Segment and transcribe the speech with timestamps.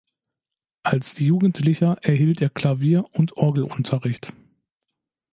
[0.81, 4.33] Als Jugendlicher erhielt er Klavier- und Orgelunterricht.